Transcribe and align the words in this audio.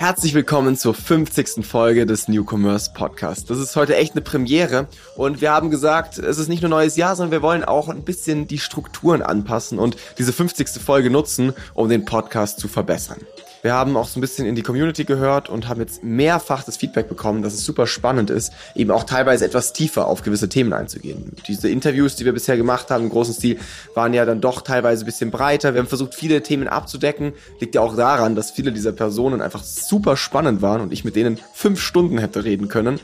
Herzlich 0.00 0.32
willkommen 0.32 0.76
zur 0.76 0.94
50. 0.94 1.66
Folge 1.66 2.06
des 2.06 2.28
New 2.28 2.44
Commerce 2.48 2.92
Podcast. 2.94 3.50
Das 3.50 3.58
ist 3.58 3.74
heute 3.74 3.96
echt 3.96 4.12
eine 4.12 4.20
Premiere 4.20 4.86
und 5.16 5.40
wir 5.40 5.50
haben 5.50 5.72
gesagt, 5.72 6.18
es 6.18 6.38
ist 6.38 6.46
nicht 6.46 6.62
nur 6.62 6.70
neues 6.70 6.94
Jahr, 6.94 7.16
sondern 7.16 7.32
wir 7.32 7.42
wollen 7.42 7.64
auch 7.64 7.88
ein 7.88 8.04
bisschen 8.04 8.46
die 8.46 8.60
Strukturen 8.60 9.22
anpassen 9.22 9.80
und 9.80 9.96
diese 10.16 10.32
50. 10.32 10.68
Folge 10.80 11.10
nutzen, 11.10 11.52
um 11.74 11.88
den 11.88 12.04
Podcast 12.04 12.60
zu 12.60 12.68
verbessern. 12.68 13.18
Wir 13.62 13.74
haben 13.74 13.96
auch 13.96 14.06
so 14.06 14.18
ein 14.18 14.20
bisschen 14.20 14.46
in 14.46 14.54
die 14.54 14.62
Community 14.62 15.04
gehört 15.04 15.48
und 15.48 15.68
haben 15.68 15.80
jetzt 15.80 16.04
mehrfach 16.04 16.62
das 16.62 16.76
Feedback 16.76 17.08
bekommen, 17.08 17.42
dass 17.42 17.54
es 17.54 17.64
super 17.64 17.86
spannend 17.86 18.30
ist, 18.30 18.52
eben 18.74 18.90
auch 18.90 19.04
teilweise 19.04 19.44
etwas 19.44 19.72
tiefer 19.72 20.06
auf 20.06 20.22
gewisse 20.22 20.48
Themen 20.48 20.72
einzugehen. 20.72 21.32
Diese 21.46 21.68
Interviews, 21.68 22.16
die 22.16 22.24
wir 22.24 22.32
bisher 22.32 22.56
gemacht 22.56 22.90
haben 22.90 23.04
im 23.04 23.10
großen 23.10 23.34
Stil, 23.34 23.58
waren 23.94 24.14
ja 24.14 24.24
dann 24.24 24.40
doch 24.40 24.62
teilweise 24.62 25.04
ein 25.04 25.06
bisschen 25.06 25.30
breiter. 25.30 25.74
Wir 25.74 25.80
haben 25.80 25.88
versucht, 25.88 26.14
viele 26.14 26.42
Themen 26.42 26.68
abzudecken. 26.68 27.32
Liegt 27.60 27.74
ja 27.74 27.80
auch 27.80 27.96
daran, 27.96 28.36
dass 28.36 28.50
viele 28.50 28.72
dieser 28.72 28.92
Personen 28.92 29.40
einfach 29.40 29.64
super 29.64 30.16
spannend 30.16 30.62
waren 30.62 30.80
und 30.80 30.92
ich 30.92 31.04
mit 31.04 31.16
denen 31.16 31.38
fünf 31.52 31.80
Stunden 31.80 32.18
hätte 32.18 32.44
reden 32.44 32.68
können. 32.68 33.00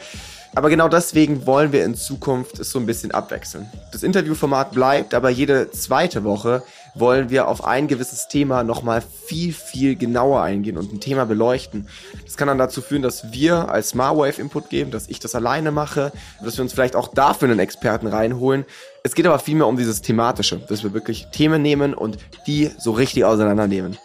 Aber 0.57 0.71
genau 0.71 0.89
deswegen 0.89 1.47
wollen 1.47 1.73
wir 1.73 1.85
in 1.85 1.97
Zukunft 1.97 2.61
es 2.61 2.71
so 2.71 2.79
ein 2.79 2.87
bisschen 2.87 3.11
abwechseln. 3.11 3.69
Das 3.93 4.05
Interviewformat 4.05 4.71
bleibt, 4.71 5.12
aber 5.12 5.29
jede 5.29 5.71
zweite 5.73 6.23
Woche 6.23 6.62
wollen 6.95 7.29
wir 7.29 7.49
auf 7.49 7.65
ein 7.65 7.89
gewisses 7.89 8.29
Thema 8.29 8.62
nochmal 8.62 9.03
viel, 9.27 9.53
viel 9.53 9.97
genauer 9.97 10.43
eingehen 10.43 10.77
und 10.77 10.93
ein 10.93 11.01
Thema 11.01 11.27
beleuchten. 11.27 11.89
Das 12.25 12.37
kann 12.37 12.47
dann 12.47 12.59
dazu 12.59 12.83
führen, 12.83 13.03
dass 13.03 13.33
wir 13.33 13.69
als 13.69 13.91
Smartwave 13.91 14.41
Input 14.41 14.71
geben, 14.71 14.93
dass 14.93 15.09
ich 15.09 15.19
das 15.19 15.35
alleine 15.35 15.73
mache, 15.73 16.12
dass 16.43 16.57
wir 16.57 16.62
uns 16.62 16.73
vielleicht 16.73 16.95
auch 16.95 17.09
dafür 17.09 17.48
einen 17.48 17.59
Experten 17.59 18.07
reinholen. 18.07 18.65
Es 19.03 19.17
geht 19.17 19.27
aber 19.27 19.41
vielmehr 19.41 19.67
um 19.67 19.77
dieses 19.77 20.03
Thematische, 20.03 20.59
dass 20.69 20.84
wir 20.84 20.95
wirklich 20.95 21.27
Themen 21.33 21.62
nehmen 21.62 21.95
und 21.95 22.19
die 22.47 22.71
so 22.79 22.93
richtig 22.93 23.25
auseinandernehmen. 23.25 23.98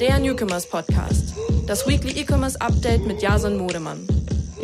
Der 0.00 0.18
Newcomers 0.18 0.68
Podcast. 0.68 1.34
Das 1.66 1.86
Weekly 1.86 2.20
E-Commerce 2.20 2.60
Update 2.60 3.06
mit 3.06 3.22
Jason 3.22 3.56
Modemann. 3.56 4.06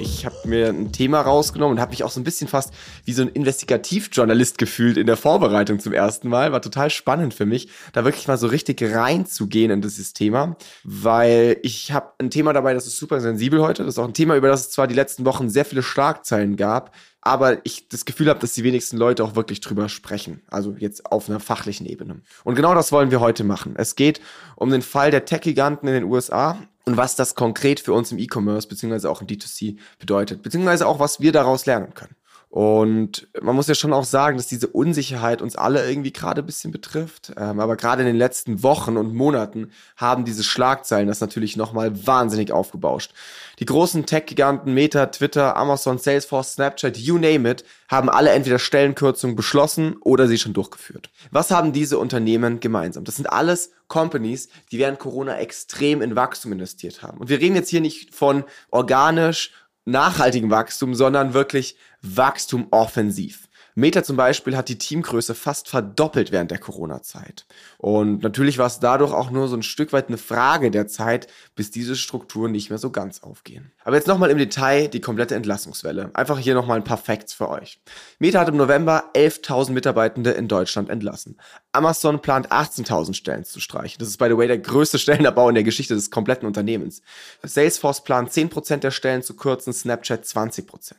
Ich 0.04 0.26
habe 0.26 0.36
mir 0.44 0.68
ein 0.68 0.92
Thema 0.92 1.22
rausgenommen 1.22 1.76
und 1.76 1.80
habe 1.80 1.92
mich 1.92 2.04
auch 2.04 2.10
so 2.10 2.20
ein 2.20 2.24
bisschen 2.24 2.46
fast 2.46 2.74
wie 3.06 3.14
so 3.14 3.22
ein 3.22 3.28
Investigativjournalist 3.28 4.58
gefühlt 4.58 4.98
in 4.98 5.06
der 5.06 5.16
Vorbereitung 5.16 5.78
zum 5.80 5.94
ersten 5.94 6.28
Mal. 6.28 6.52
War 6.52 6.60
total 6.60 6.90
spannend 6.90 7.32
für 7.32 7.46
mich, 7.46 7.68
da 7.94 8.04
wirklich 8.04 8.28
mal 8.28 8.36
so 8.36 8.46
richtig 8.46 8.82
reinzugehen 8.82 9.70
in 9.70 9.80
dieses 9.80 10.12
Thema, 10.12 10.56
weil 10.84 11.56
ich 11.62 11.92
habe 11.92 12.12
ein 12.18 12.28
Thema 12.28 12.52
dabei, 12.52 12.74
das 12.74 12.86
ist 12.86 12.98
super 12.98 13.18
sensibel 13.22 13.62
heute. 13.62 13.82
Das 13.82 13.94
ist 13.94 13.98
auch 13.98 14.06
ein 14.06 14.12
Thema, 14.12 14.36
über 14.36 14.48
das 14.48 14.60
es 14.60 14.70
zwar 14.72 14.86
die 14.86 14.94
letzten 14.94 15.24
Wochen 15.24 15.48
sehr 15.48 15.64
viele 15.64 15.82
Schlagzeilen 15.82 16.56
gab, 16.56 16.94
aber 17.22 17.64
ich 17.64 17.88
das 17.88 18.04
Gefühl 18.04 18.28
habe, 18.28 18.40
dass 18.40 18.52
die 18.52 18.62
wenigsten 18.62 18.98
Leute 18.98 19.24
auch 19.24 19.36
wirklich 19.36 19.62
drüber 19.62 19.88
sprechen. 19.88 20.42
Also 20.50 20.74
jetzt 20.76 21.10
auf 21.10 21.30
einer 21.30 21.40
fachlichen 21.40 21.86
Ebene. 21.86 22.20
Und 22.44 22.56
genau 22.56 22.74
das 22.74 22.92
wollen 22.92 23.10
wir 23.10 23.20
heute 23.20 23.42
machen. 23.42 23.74
Es 23.78 23.96
geht 23.96 24.20
um 24.56 24.68
den 24.68 24.82
Fall 24.82 25.10
der 25.10 25.24
Tech-Giganten 25.24 25.88
in 25.88 25.94
den 25.94 26.04
USA 26.04 26.58
und 26.86 26.96
was 26.96 27.16
das 27.16 27.34
konkret 27.34 27.80
für 27.80 27.92
uns 27.92 28.12
im 28.12 28.18
E-Commerce 28.18 28.68
beziehungsweise 28.68 29.10
auch 29.10 29.20
im 29.20 29.26
D2C 29.26 29.78
bedeutet, 29.98 30.42
beziehungsweise 30.42 30.86
auch 30.86 30.98
was 30.98 31.20
wir 31.20 31.32
daraus 31.32 31.66
lernen 31.66 31.94
können. 31.94 32.16
Und 32.54 33.26
man 33.42 33.56
muss 33.56 33.66
ja 33.66 33.74
schon 33.74 33.92
auch 33.92 34.04
sagen, 34.04 34.36
dass 34.36 34.46
diese 34.46 34.68
Unsicherheit 34.68 35.42
uns 35.42 35.56
alle 35.56 35.88
irgendwie 35.88 36.12
gerade 36.12 36.40
ein 36.40 36.46
bisschen 36.46 36.70
betrifft. 36.70 37.32
Ähm, 37.36 37.58
aber 37.58 37.74
gerade 37.74 38.02
in 38.02 38.06
den 38.06 38.14
letzten 38.14 38.62
Wochen 38.62 38.96
und 38.96 39.12
Monaten 39.12 39.72
haben 39.96 40.24
diese 40.24 40.44
Schlagzeilen 40.44 41.08
das 41.08 41.20
natürlich 41.20 41.56
nochmal 41.56 42.06
wahnsinnig 42.06 42.52
aufgebauscht. 42.52 43.12
Die 43.58 43.64
großen 43.64 44.06
Tech-Giganten 44.06 44.72
Meta, 44.72 45.06
Twitter, 45.06 45.56
Amazon, 45.56 45.98
Salesforce, 45.98 46.52
Snapchat, 46.52 46.96
you 46.96 47.18
name 47.18 47.50
it, 47.50 47.64
haben 47.88 48.08
alle 48.08 48.30
entweder 48.30 48.60
Stellenkürzungen 48.60 49.34
beschlossen 49.34 49.96
oder 50.02 50.28
sie 50.28 50.38
schon 50.38 50.52
durchgeführt. 50.52 51.10
Was 51.32 51.50
haben 51.50 51.72
diese 51.72 51.98
Unternehmen 51.98 52.60
gemeinsam? 52.60 53.02
Das 53.02 53.16
sind 53.16 53.26
alles 53.26 53.72
Companies, 53.88 54.48
die 54.70 54.78
während 54.78 55.00
Corona 55.00 55.38
extrem 55.38 56.02
in 56.02 56.14
Wachstum 56.14 56.52
investiert 56.52 57.02
haben. 57.02 57.18
Und 57.18 57.28
wir 57.30 57.40
reden 57.40 57.56
jetzt 57.56 57.70
hier 57.70 57.80
nicht 57.80 58.14
von 58.14 58.44
organisch 58.70 59.50
nachhaltigem 59.84 60.50
Wachstum, 60.50 60.94
sondern 60.94 61.34
wirklich 61.34 61.76
Wachstum 62.02 62.68
offensiv. 62.70 63.43
Meta 63.76 64.04
zum 64.04 64.16
Beispiel 64.16 64.56
hat 64.56 64.68
die 64.68 64.78
Teamgröße 64.78 65.34
fast 65.34 65.68
verdoppelt 65.68 66.30
während 66.30 66.52
der 66.52 66.58
Corona-Zeit. 66.58 67.44
Und 67.78 68.22
natürlich 68.22 68.58
war 68.58 68.68
es 68.68 68.78
dadurch 68.78 69.12
auch 69.12 69.30
nur 69.30 69.48
so 69.48 69.56
ein 69.56 69.64
Stück 69.64 69.92
weit 69.92 70.08
eine 70.08 70.16
Frage 70.16 70.70
der 70.70 70.86
Zeit, 70.86 71.26
bis 71.56 71.72
diese 71.72 71.96
Strukturen 71.96 72.52
nicht 72.52 72.70
mehr 72.70 72.78
so 72.78 72.90
ganz 72.90 73.24
aufgehen. 73.24 73.72
Aber 73.82 73.96
jetzt 73.96 74.06
nochmal 74.06 74.30
im 74.30 74.38
Detail 74.38 74.86
die 74.86 75.00
komplette 75.00 75.34
Entlassungswelle. 75.34 76.10
Einfach 76.14 76.38
hier 76.38 76.54
nochmal 76.54 76.76
ein 76.76 76.84
paar 76.84 76.98
Facts 76.98 77.34
für 77.34 77.48
euch. 77.48 77.80
Meta 78.20 78.38
hat 78.38 78.48
im 78.48 78.56
November 78.56 79.10
11.000 79.14 79.72
Mitarbeitende 79.72 80.30
in 80.30 80.46
Deutschland 80.46 80.88
entlassen. 80.88 81.36
Amazon 81.72 82.22
plant 82.22 82.52
18.000 82.52 83.14
Stellen 83.14 83.44
zu 83.44 83.58
streichen. 83.58 83.98
Das 83.98 84.06
ist, 84.06 84.18
by 84.18 84.26
the 84.28 84.36
way, 84.36 84.46
der 84.46 84.58
größte 84.58 85.00
Stellenabbau 85.00 85.48
in 85.48 85.56
der 85.56 85.64
Geschichte 85.64 85.94
des 85.94 86.12
kompletten 86.12 86.46
Unternehmens. 86.46 87.02
Salesforce 87.42 88.04
plant 88.04 88.30
10% 88.30 88.76
der 88.76 88.92
Stellen 88.92 89.22
zu 89.22 89.34
kürzen, 89.34 89.72
Snapchat 89.72 90.24
20%. 90.24 90.92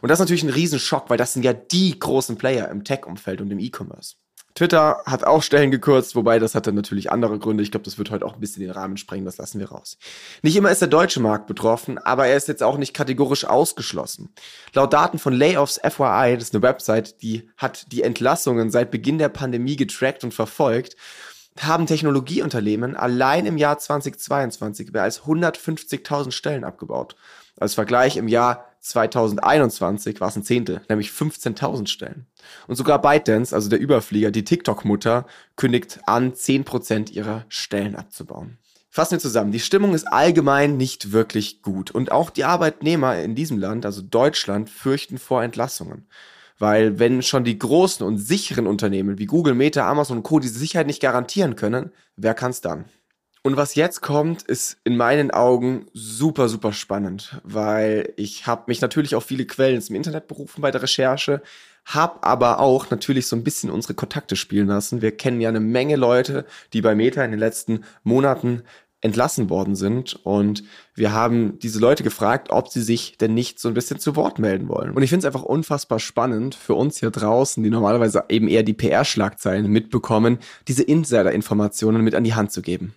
Und 0.00 0.08
das 0.08 0.16
ist 0.16 0.20
natürlich 0.20 0.44
ein 0.44 0.48
Riesenschock, 0.48 1.10
weil 1.10 1.18
das 1.18 1.34
sind 1.34 1.44
ja 1.44 1.52
die 1.52 1.98
großen 1.98 2.21
Player 2.36 2.68
im 2.68 2.84
Tech-Umfeld 2.84 3.40
und 3.40 3.50
im 3.50 3.58
E-Commerce. 3.58 4.16
Twitter 4.54 5.02
hat 5.06 5.24
auch 5.24 5.42
Stellen 5.42 5.70
gekürzt, 5.70 6.14
wobei 6.14 6.38
das 6.38 6.54
hatte 6.54 6.72
natürlich 6.72 7.10
andere 7.10 7.38
Gründe. 7.38 7.62
Ich 7.62 7.70
glaube, 7.70 7.84
das 7.84 7.96
wird 7.96 8.10
heute 8.10 8.26
auch 8.26 8.34
ein 8.34 8.40
bisschen 8.40 8.62
den 8.62 8.70
Rahmen 8.70 8.98
sprengen, 8.98 9.24
das 9.24 9.38
lassen 9.38 9.58
wir 9.58 9.70
raus. 9.70 9.96
Nicht 10.42 10.56
immer 10.56 10.70
ist 10.70 10.82
der 10.82 10.88
deutsche 10.88 11.20
Markt 11.20 11.46
betroffen, 11.46 11.96
aber 11.98 12.26
er 12.26 12.36
ist 12.36 12.48
jetzt 12.48 12.62
auch 12.62 12.76
nicht 12.76 12.92
kategorisch 12.92 13.46
ausgeschlossen. 13.46 14.34
Laut 14.74 14.92
Daten 14.92 15.18
von 15.18 15.32
Layoffs 15.32 15.80
FYI, 15.82 16.34
das 16.34 16.44
ist 16.44 16.54
eine 16.54 16.62
Website, 16.62 17.22
die 17.22 17.48
hat 17.56 17.90
die 17.92 18.02
Entlassungen 18.02 18.70
seit 18.70 18.90
Beginn 18.90 19.18
der 19.18 19.30
Pandemie 19.30 19.76
getrackt 19.76 20.22
und 20.22 20.34
verfolgt, 20.34 20.96
haben 21.58 21.86
Technologieunternehmen 21.86 22.96
allein 22.96 23.46
im 23.46 23.56
Jahr 23.56 23.78
2022 23.78 24.92
mehr 24.92 25.02
als 25.02 25.22
150.000 25.22 26.30
Stellen 26.30 26.64
abgebaut. 26.64 27.16
Als 27.58 27.74
Vergleich 27.74 28.16
im 28.16 28.28
Jahr 28.28 28.71
2021 28.82 30.20
war 30.20 30.28
es 30.28 30.36
ein 30.36 30.42
Zehntel, 30.42 30.82
nämlich 30.88 31.10
15.000 31.10 31.86
Stellen. 31.86 32.26
Und 32.66 32.76
sogar 32.76 33.00
ByteDance, 33.00 33.54
also 33.54 33.68
der 33.68 33.80
Überflieger, 33.80 34.30
die 34.30 34.44
TikTok-Mutter, 34.44 35.26
kündigt 35.56 36.00
an, 36.06 36.32
10% 36.32 37.12
ihrer 37.12 37.44
Stellen 37.48 37.94
abzubauen. 37.94 38.58
Fassen 38.90 39.12
wir 39.12 39.20
zusammen. 39.20 39.52
Die 39.52 39.60
Stimmung 39.60 39.94
ist 39.94 40.04
allgemein 40.04 40.76
nicht 40.76 41.12
wirklich 41.12 41.62
gut. 41.62 41.90
Und 41.92 42.12
auch 42.12 42.28
die 42.28 42.44
Arbeitnehmer 42.44 43.18
in 43.20 43.34
diesem 43.34 43.58
Land, 43.58 43.86
also 43.86 44.02
Deutschland, 44.02 44.68
fürchten 44.68 45.16
vor 45.16 45.42
Entlassungen. 45.42 46.08
Weil 46.58 46.98
wenn 46.98 47.22
schon 47.22 47.44
die 47.44 47.58
großen 47.58 48.04
und 48.04 48.18
sicheren 48.18 48.66
Unternehmen 48.66 49.18
wie 49.18 49.26
Google, 49.26 49.54
Meta, 49.54 49.88
Amazon 49.88 50.18
und 50.18 50.22
Co. 50.24 50.40
diese 50.40 50.58
Sicherheit 50.58 50.86
nicht 50.86 51.00
garantieren 51.00 51.56
können, 51.56 51.92
wer 52.16 52.34
kann's 52.34 52.60
dann? 52.60 52.84
Und 53.44 53.56
was 53.56 53.74
jetzt 53.74 54.02
kommt, 54.02 54.42
ist 54.42 54.76
in 54.84 54.96
meinen 54.96 55.32
Augen 55.32 55.86
super, 55.92 56.48
super 56.48 56.72
spannend, 56.72 57.40
weil 57.42 58.12
ich 58.16 58.46
habe 58.46 58.64
mich 58.68 58.80
natürlich 58.80 59.16
auf 59.16 59.24
viele 59.24 59.46
Quellen 59.46 59.82
im 59.88 59.96
Internet 59.96 60.28
berufen 60.28 60.60
bei 60.60 60.70
der 60.70 60.82
Recherche, 60.82 61.42
habe 61.84 62.22
aber 62.22 62.60
auch 62.60 62.90
natürlich 62.90 63.26
so 63.26 63.34
ein 63.34 63.42
bisschen 63.42 63.68
unsere 63.70 63.94
Kontakte 63.94 64.36
spielen 64.36 64.68
lassen. 64.68 65.02
Wir 65.02 65.16
kennen 65.16 65.40
ja 65.40 65.48
eine 65.48 65.58
Menge 65.58 65.96
Leute, 65.96 66.46
die 66.72 66.82
bei 66.82 66.94
Meta 66.94 67.24
in 67.24 67.32
den 67.32 67.40
letzten 67.40 67.82
Monaten 68.04 68.62
entlassen 69.00 69.50
worden 69.50 69.74
sind. 69.74 70.20
Und 70.22 70.62
wir 70.94 71.12
haben 71.12 71.58
diese 71.58 71.80
Leute 71.80 72.04
gefragt, 72.04 72.50
ob 72.50 72.68
sie 72.68 72.82
sich 72.82 73.18
denn 73.18 73.34
nicht 73.34 73.58
so 73.58 73.66
ein 73.66 73.74
bisschen 73.74 73.98
zu 73.98 74.14
Wort 74.14 74.38
melden 74.38 74.68
wollen. 74.68 74.92
Und 74.92 75.02
ich 75.02 75.10
finde 75.10 75.26
es 75.26 75.34
einfach 75.34 75.44
unfassbar 75.44 75.98
spannend 75.98 76.54
für 76.54 76.74
uns 76.74 76.98
hier 76.98 77.10
draußen, 77.10 77.60
die 77.64 77.70
normalerweise 77.70 78.24
eben 78.28 78.46
eher 78.46 78.62
die 78.62 78.74
PR-Schlagzeilen 78.74 79.66
mitbekommen, 79.66 80.38
diese 80.68 80.84
Insider-Informationen 80.84 82.02
mit 82.02 82.14
an 82.14 82.22
die 82.22 82.34
Hand 82.34 82.52
zu 82.52 82.62
geben. 82.62 82.94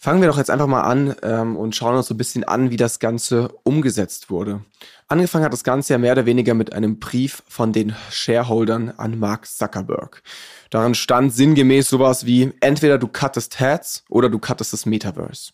Fangen 0.00 0.20
wir 0.20 0.28
doch 0.28 0.38
jetzt 0.38 0.50
einfach 0.50 0.68
mal 0.68 0.82
an 0.82 1.16
ähm, 1.22 1.56
und 1.56 1.74
schauen 1.74 1.96
uns 1.96 2.06
so 2.06 2.14
ein 2.14 2.18
bisschen 2.18 2.44
an, 2.44 2.70
wie 2.70 2.76
das 2.76 3.00
Ganze 3.00 3.48
umgesetzt 3.64 4.30
wurde. 4.30 4.60
Angefangen 5.08 5.44
hat 5.44 5.52
das 5.52 5.64
Ganze 5.64 5.92
ja 5.92 5.98
mehr 5.98 6.12
oder 6.12 6.24
weniger 6.24 6.54
mit 6.54 6.72
einem 6.72 7.00
Brief 7.00 7.42
von 7.48 7.72
den 7.72 7.96
Shareholdern 8.08 8.90
an 8.96 9.18
Mark 9.18 9.46
Zuckerberg. 9.46 10.22
Darin 10.70 10.94
stand 10.94 11.34
sinngemäß 11.34 11.88
sowas 11.88 12.26
wie, 12.26 12.52
entweder 12.60 12.98
du 12.98 13.08
cuttest 13.08 13.58
Heads 13.58 14.04
oder 14.08 14.28
du 14.28 14.38
cuttest 14.38 14.72
das 14.72 14.86
Metaverse. 14.86 15.50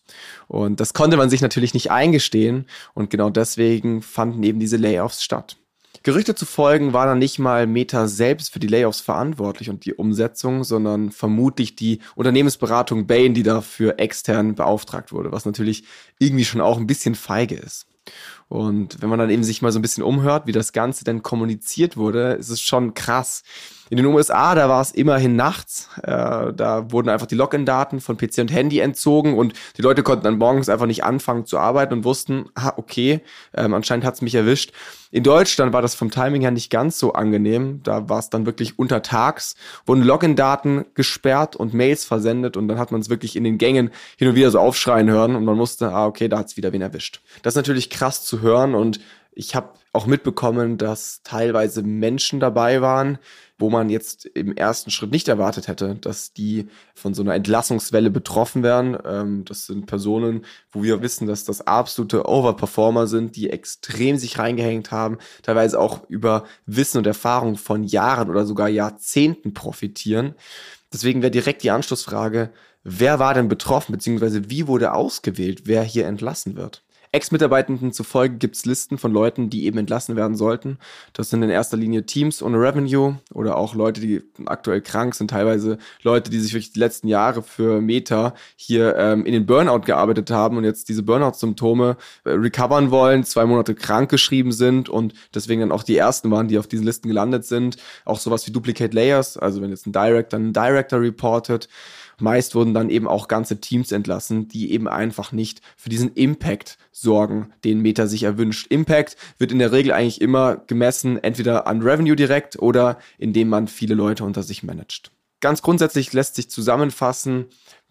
Und 0.47 0.79
das 0.79 0.93
konnte 0.93 1.17
man 1.17 1.31
sich 1.31 1.41
natürlich 1.41 1.73
nicht 1.73 1.89
eingestehen 1.89 2.67
und 2.93 3.09
genau 3.09 3.31
deswegen 3.31 4.03
fanden 4.03 4.43
eben 4.43 4.59
diese 4.59 4.77
Layoffs 4.77 5.23
statt. 5.23 5.57
Gerüchte 6.03 6.35
zu 6.35 6.45
folgen 6.45 6.93
war 6.93 7.05
dann 7.05 7.19
nicht 7.19 7.39
mal 7.39 7.67
Meta 7.67 8.07
selbst 8.07 8.51
für 8.51 8.59
die 8.59 8.67
Layoffs 8.67 9.01
verantwortlich 9.01 9.69
und 9.69 9.85
die 9.85 9.93
Umsetzung, 9.93 10.63
sondern 10.63 11.11
vermutlich 11.11 11.75
die 11.75 11.99
Unternehmensberatung 12.15 13.07
Bain, 13.07 13.33
die 13.33 13.43
dafür 13.43 13.99
extern 13.99 14.55
beauftragt 14.55 15.11
wurde, 15.11 15.31
was 15.31 15.45
natürlich 15.45 15.85
irgendwie 16.19 16.45
schon 16.45 16.61
auch 16.61 16.77
ein 16.77 16.87
bisschen 16.87 17.15
feige 17.15 17.55
ist. 17.55 17.87
Und 18.47 19.01
wenn 19.01 19.09
man 19.09 19.19
dann 19.19 19.29
eben 19.31 19.43
sich 19.43 19.61
mal 19.61 19.71
so 19.71 19.79
ein 19.79 19.81
bisschen 19.81 20.03
umhört, 20.03 20.45
wie 20.45 20.51
das 20.51 20.73
Ganze 20.73 21.03
denn 21.03 21.23
kommuniziert 21.23 21.97
wurde, 21.97 22.33
ist 22.33 22.49
es 22.49 22.61
schon 22.61 22.93
krass. 22.93 23.43
In 23.89 23.97
den 23.97 24.05
USA, 24.07 24.55
da 24.55 24.67
war 24.67 24.81
es 24.81 24.91
immerhin 24.91 25.35
nachts. 25.35 25.89
Äh, 26.01 26.53
da 26.53 26.91
wurden 26.91 27.09
einfach 27.09 27.27
die 27.27 27.35
Login-Daten 27.35 28.01
von 28.01 28.17
PC 28.17 28.39
und 28.39 28.51
Handy 28.51 28.79
entzogen 28.79 29.37
und 29.37 29.53
die 29.77 29.83
Leute 29.83 30.01
konnten 30.01 30.23
dann 30.23 30.37
morgens 30.37 30.69
einfach 30.69 30.87
nicht 30.87 31.03
anfangen 31.03 31.45
zu 31.45 31.59
arbeiten 31.59 31.93
und 31.93 32.03
wussten, 32.03 32.49
ha, 32.57 32.73
okay, 32.77 33.21
ähm, 33.53 33.73
anscheinend 33.73 34.05
hat's 34.05 34.21
mich 34.21 34.33
erwischt. 34.33 34.71
In 35.11 35.23
Deutschland 35.23 35.71
war 35.71 35.83
das 35.83 35.93
vom 35.93 36.09
Timing 36.09 36.41
her 36.41 36.51
nicht 36.51 36.71
ganz 36.71 36.97
so 36.97 37.13
angenehm. 37.13 37.81
Da 37.83 38.09
war 38.09 38.19
es 38.19 38.29
dann 38.29 38.45
wirklich 38.45 38.79
untertags, 38.79 39.55
wurden 39.85 40.03
Login-Daten 40.03 40.85
gesperrt 40.95 41.55
und 41.55 41.73
Mails 41.73 42.05
versendet 42.05 42.57
und 42.57 42.67
dann 42.67 42.79
hat 42.79 42.91
man 42.91 43.01
es 43.01 43.09
wirklich 43.09 43.35
in 43.35 43.43
den 43.43 43.57
Gängen 43.57 43.91
hin 44.17 44.27
und 44.27 44.35
wieder 44.35 44.49
so 44.49 44.59
aufschreien 44.59 45.09
hören 45.09 45.35
und 45.35 45.45
man 45.45 45.55
musste, 45.55 45.91
ah, 45.91 46.07
okay, 46.07 46.27
da 46.27 46.39
hat's 46.39 46.57
wieder 46.57 46.73
wen 46.73 46.81
erwischt. 46.81 47.21
Das 47.43 47.53
ist 47.53 47.57
natürlich 47.57 47.89
krass 47.91 48.25
zu 48.25 48.41
hören 48.41 48.73
und 48.73 48.99
ich 49.35 49.53
habe 49.53 49.69
auch 49.95 50.05
mitbekommen, 50.05 50.77
dass 50.77 51.21
teilweise 51.23 51.81
Menschen 51.81 52.39
dabei 52.39 52.81
waren, 52.81 53.17
wo 53.57 53.69
man 53.69 53.89
jetzt 53.89 54.25
im 54.25 54.55
ersten 54.55 54.91
Schritt 54.91 55.11
nicht 55.11 55.27
erwartet 55.27 55.67
hätte, 55.67 55.95
dass 55.95 56.33
die 56.33 56.67
von 56.93 57.13
so 57.13 57.21
einer 57.21 57.35
Entlassungswelle 57.35 58.09
betroffen 58.09 58.63
werden. 58.63 58.97
Ähm, 59.05 59.45
das 59.45 59.65
sind 59.65 59.85
Personen, 59.85 60.45
wo 60.71 60.83
wir 60.83 61.01
wissen, 61.01 61.25
dass 61.25 61.45
das 61.45 61.65
absolute 61.65 62.27
Overperformer 62.27 63.07
sind, 63.07 63.35
die 63.35 63.49
extrem 63.49 64.17
sich 64.17 64.37
reingehängt 64.37 64.91
haben, 64.91 65.17
teilweise 65.41 65.79
auch 65.79 66.07
über 66.09 66.43
Wissen 66.65 66.97
und 66.97 67.07
Erfahrung 67.07 67.55
von 67.55 67.83
Jahren 67.83 68.29
oder 68.29 68.45
sogar 68.45 68.67
Jahrzehnten 68.67 69.53
profitieren. 69.53 70.35
Deswegen 70.91 71.21
wäre 71.21 71.31
direkt 71.31 71.63
die 71.63 71.71
Anschlussfrage, 71.71 72.51
wer 72.83 73.19
war 73.19 73.33
denn 73.33 73.47
betroffen, 73.47 73.93
beziehungsweise 73.93 74.49
wie 74.49 74.67
wurde 74.67 74.93
ausgewählt, 74.93 75.63
wer 75.65 75.83
hier 75.83 76.05
entlassen 76.07 76.55
wird? 76.55 76.83
Ex-Mitarbeitenden 77.15 77.93
zufolge 77.93 78.35
gibt 78.35 78.57
es 78.57 78.65
Listen 78.65 78.97
von 78.97 79.13
Leuten, 79.13 79.49
die 79.49 79.65
eben 79.65 79.77
entlassen 79.77 80.17
werden 80.17 80.35
sollten. 80.35 80.77
Das 81.13 81.29
sind 81.29 81.41
in 81.43 81.49
erster 81.49 81.77
Linie 81.77 82.05
Teams 82.05 82.43
ohne 82.43 82.57
Revenue 82.59 83.15
oder 83.33 83.57
auch 83.57 83.73
Leute, 83.73 84.01
die 84.01 84.21
aktuell 84.45 84.81
krank 84.81 85.15
sind, 85.15 85.29
teilweise 85.29 85.77
Leute, 86.03 86.29
die 86.29 86.39
sich 86.39 86.53
wirklich 86.53 86.73
die 86.73 86.79
letzten 86.79 87.07
Jahre 87.07 87.41
für 87.41 87.79
Meta 87.79 88.33
hier 88.57 88.97
ähm, 88.97 89.25
in 89.25 89.31
den 89.31 89.45
Burnout 89.45 89.85
gearbeitet 89.85 90.29
haben 90.29 90.57
und 90.57 90.65
jetzt 90.65 90.89
diese 90.89 91.03
Burnout-Symptome 91.03 91.95
äh, 92.25 92.31
recovern 92.31 92.91
wollen, 92.91 93.23
zwei 93.23 93.45
Monate 93.45 93.75
krank 93.75 94.11
geschrieben 94.11 94.51
sind 94.51 94.89
und 94.89 95.13
deswegen 95.33 95.61
dann 95.61 95.71
auch 95.71 95.83
die 95.83 95.95
ersten 95.95 96.29
waren, 96.31 96.49
die 96.49 96.59
auf 96.59 96.67
diesen 96.67 96.85
Listen 96.85 97.07
gelandet 97.07 97.45
sind. 97.45 97.77
Auch 98.03 98.19
sowas 98.19 98.45
wie 98.45 98.51
Duplicate 98.51 98.93
Layers, 98.93 99.37
also 99.37 99.61
wenn 99.61 99.69
jetzt 99.69 99.87
ein 99.87 99.93
Director 99.93 100.37
einen 100.37 100.51
Director 100.51 100.99
reportet. 100.99 101.69
Meist 102.19 102.55
wurden 102.55 102.73
dann 102.73 102.89
eben 102.89 103.07
auch 103.07 103.27
ganze 103.27 103.59
Teams 103.59 103.91
entlassen, 103.91 104.47
die 104.47 104.71
eben 104.71 104.87
einfach 104.87 105.31
nicht 105.31 105.61
für 105.75 105.89
diesen 105.89 106.13
Impact 106.13 106.77
sorgen, 106.91 107.51
den 107.63 107.81
Meta 107.81 108.07
sich 108.07 108.23
erwünscht. 108.23 108.67
Impact 108.67 109.17
wird 109.37 109.51
in 109.51 109.59
der 109.59 109.71
Regel 109.71 109.91
eigentlich 109.91 110.21
immer 110.21 110.55
gemessen, 110.55 111.21
entweder 111.23 111.67
an 111.67 111.81
Revenue 111.81 112.15
direkt 112.15 112.59
oder 112.59 112.97
indem 113.17 113.49
man 113.49 113.67
viele 113.67 113.95
Leute 113.95 114.23
unter 114.23 114.43
sich 114.43 114.63
managt. 114.63 115.11
Ganz 115.41 115.61
grundsätzlich 115.61 116.13
lässt 116.13 116.35
sich 116.35 116.49
zusammenfassen, 116.49 117.45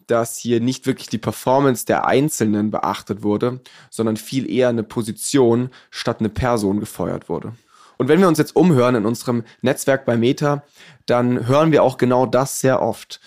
dass 0.07 0.37
hier 0.37 0.61
nicht 0.61 0.87
wirklich 0.87 1.09
die 1.09 1.19
Performance 1.19 1.87
der 1.87 2.07
Einzelnen 2.07 2.71
beachtet 2.71 3.23
wurde, 3.23 3.61
sondern 3.91 4.17
viel 4.17 4.51
eher 4.51 4.69
eine 4.69 4.83
Position 4.83 5.71
statt 5.91 6.21
eine 6.21 6.29
Person 6.29 6.81
gefeuert 6.81 7.29
wurde. 7.29 7.55
Und 7.97 8.09
wenn 8.09 8.21
wir 8.21 8.29
uns 8.29 8.39
jetzt 8.39 8.57
umhören 8.57 8.97
in 8.97 9.07
unserem 9.07 9.45
Netzwerk 9.63 10.05
bei 10.05 10.17
Meta, 10.17 10.65
dann 11.07 11.47
hören 11.47 11.73
wir 11.73 11.83
auch 11.83 11.97
genau 11.97 12.27
das 12.27 12.61
sehr 12.61 12.83
oft. 12.83 13.21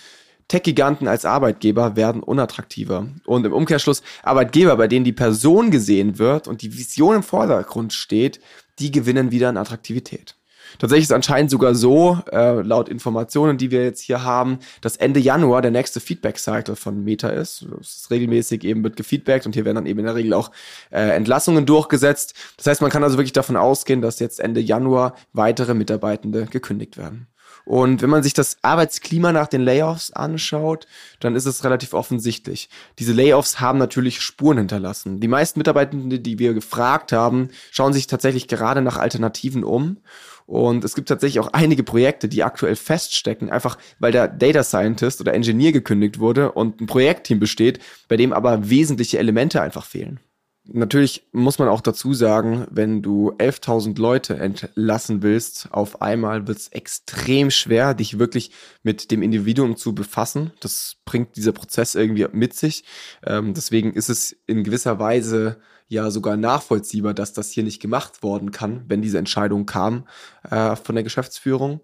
Tech-Giganten 0.48 1.08
als 1.08 1.26
Arbeitgeber 1.26 1.96
werden 1.96 2.24
unattraktiver. 2.24 3.08
Und 3.26 3.46
im 3.46 3.54
Umkehrschluss 3.54 4.02
Arbeitgeber, 4.24 4.78
bei 4.78 4.88
denen 4.88 5.06
die 5.06 5.14
Person 5.14 5.72
gesehen 5.72 6.20
wird 6.20 6.48
und 6.48 6.62
die 6.62 6.78
Vision 6.78 7.16
im 7.18 7.24
Vordergrund 7.24 7.94
steht, 7.94 8.40
die 8.80 8.92
gewinnen 8.92 9.32
wieder 9.32 9.50
an 9.50 9.58
Attraktivität. 9.58 10.36
Tatsächlich 10.80 11.06
ist 11.06 11.14
anscheinend 11.14 11.52
sogar 11.52 11.76
so, 11.76 12.20
äh, 12.32 12.62
laut 12.62 12.90
Informationen, 12.90 13.58
die 13.58 13.72
wir 13.72 13.84
jetzt 13.84 14.02
hier 14.02 14.24
haben, 14.24 14.60
dass 14.82 14.98
Ende 14.98 15.20
Januar 15.20 15.62
der 15.62 15.72
nächste 15.72 16.00
Feedback-Cycle 16.00 16.76
von 16.76 17.04
Meta 17.04 17.30
ist. 17.30 17.66
Das 17.78 17.98
ist 17.98 18.12
regelmäßig 18.12 18.64
eben 18.64 18.84
wird 18.84 18.96
gefeedbackt 18.96 19.46
und 19.46 19.54
hier 19.54 19.66
werden 19.66 19.76
dann 19.76 19.86
eben 19.86 20.00
in 20.00 20.06
der 20.06 20.16
Regel 20.16 20.34
auch 20.34 20.52
äh, 20.92 21.10
Entlassungen 21.16 21.66
durchgesetzt. 21.66 22.34
Das 22.58 22.68
heißt, 22.68 22.82
man 22.82 22.92
kann 22.92 23.04
also 23.04 23.18
wirklich 23.18 23.34
davon 23.34 23.58
ausgehen, 23.58 24.02
dass 24.02 24.20
jetzt 24.20 24.40
Ende 24.40 24.62
Januar 24.62 25.16
weitere 25.34 25.74
Mitarbeitende 25.74 26.46
gekündigt 26.46 26.98
werden. 26.98 27.28
Und 27.68 28.02
wenn 28.02 28.10
man 28.10 28.24
sich 28.24 28.34
das 28.34 28.58
Arbeitsklima 28.62 29.34
nach 29.34 29.48
den 29.48 29.62
Layoffs 29.62 30.14
anschaut, 30.14 30.88
dann 31.20 31.36
ist 31.36 31.46
es 31.46 31.66
relativ 31.66 31.94
offensichtlich. 31.94 32.70
Diese 32.98 33.12
Layoffs 33.12 33.60
haben 33.60 33.78
natürlich 33.78 34.22
Spuren 34.22 34.58
hinterlassen. 34.58 35.20
Die 35.20 35.28
meisten 35.28 35.60
Mitarbeitenden, 35.60 36.24
die 36.24 36.40
wir 36.40 36.54
gefragt 36.54 37.12
haben, 37.12 37.50
schauen 37.70 37.92
sich 37.92 38.08
tatsächlich 38.08 38.48
gerade 38.48 38.82
nach 38.82 38.96
Alternativen 38.96 39.66
um. 39.66 39.98
Und 40.48 40.86
es 40.86 40.96
gibt 40.96 41.10
tatsächlich 41.10 41.42
auch 41.42 41.52
einige 41.52 41.84
Projekte, 41.84 42.30
die 42.30 42.42
aktuell 42.44 42.78
feststecken, 42.78 43.50
einfach 43.50 43.78
weil 44.00 44.14
der 44.14 44.30
Data 44.30 44.64
Scientist 44.64 45.20
oder 45.20 45.34
Engineer 45.34 45.74
gekündigt 45.74 46.20
wurde 46.20 46.54
und 46.54 46.80
ein 46.80 46.88
Projektteam 46.88 47.40
besteht, 47.40 47.80
bei 48.08 48.16
dem 48.16 48.32
aber 48.32 48.70
wesentliche 48.70 49.20
Elemente 49.20 49.62
einfach 49.62 49.86
fehlen. 49.86 50.22
Natürlich 50.70 51.28
muss 51.34 51.60
man 51.60 51.68
auch 51.68 51.82
dazu 51.82 52.14
sagen, 52.14 52.66
wenn 52.70 53.02
du 53.02 53.32
11.000 53.34 54.00
Leute 54.00 54.38
entlassen 54.38 55.22
willst, 55.22 55.70
auf 55.72 56.02
einmal 56.02 56.48
wird 56.48 56.58
es 56.58 56.68
extrem 56.70 57.52
schwer, 57.52 57.94
dich 57.94 58.18
wirklich 58.20 58.52
mit 58.84 59.12
dem 59.12 59.22
Individuum 59.22 59.78
zu 59.78 59.96
befassen. 59.96 60.52
Das 60.62 60.98
bringt 61.06 61.36
dieser 61.36 61.54
Prozess 61.54 61.96
irgendwie 61.96 62.28
mit 62.32 62.54
sich. 62.54 62.84
Ähm, 63.26 63.54
deswegen 63.54 63.94
ist 63.94 64.10
es 64.10 64.36
in 64.46 64.64
gewisser 64.64 65.00
Weise 65.00 65.58
ja 65.88 66.12
sogar 66.12 66.38
nachvollziehbar, 66.38 67.14
dass 67.14 67.34
das 67.34 67.52
hier 67.52 67.64
nicht 67.64 67.82
gemacht 67.82 68.24
worden 68.24 68.52
kann, 68.52 68.84
wenn 68.88 69.02
diese 69.02 69.18
Entscheidung 69.18 69.66
kam 69.66 70.08
äh, 70.50 70.76
von 70.76 70.96
der 70.96 71.04
Geschäftsführung. 71.04 71.82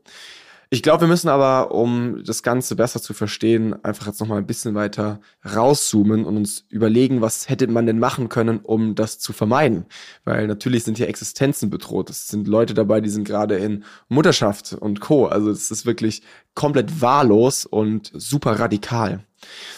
Ich 0.74 0.82
glaube, 0.82 1.02
wir 1.02 1.08
müssen 1.08 1.30
aber, 1.30 1.72
um 1.72 2.24
das 2.26 2.42
Ganze 2.42 2.76
besser 2.76 3.00
zu 3.00 3.14
verstehen, 3.14 3.76
einfach 3.86 4.08
jetzt 4.08 4.20
nochmal 4.20 4.40
ein 4.40 4.48
bisschen 4.48 4.74
weiter 4.74 5.20
rauszoomen 5.46 6.26
und 6.26 6.36
uns 6.36 6.66
überlegen, 6.70 7.22
was 7.22 7.48
hätte 7.48 7.68
man 7.68 7.86
denn 7.86 8.00
machen 8.00 8.28
können, 8.28 8.58
um 8.58 8.96
das 8.96 9.20
zu 9.20 9.34
vermeiden. 9.34 9.86
Weil 10.24 10.48
natürlich 10.48 10.84
sind 10.84 10.98
hier 10.98 11.10
Existenzen 11.10 11.70
bedroht. 11.70 12.10
Es 12.10 12.28
sind 12.28 12.48
Leute 12.48 12.74
dabei, 12.74 13.02
die 13.02 13.12
sind 13.12 13.24
gerade 13.24 13.58
in 13.58 13.84
Mutterschaft 14.10 14.74
und 14.74 15.00
Co. 15.00 15.28
Also 15.28 15.52
es 15.52 15.70
ist 15.70 15.86
wirklich 15.86 16.24
komplett 16.56 17.02
wahllos 17.02 17.68
und 17.68 18.12
super 18.16 18.60
radikal. 18.60 19.24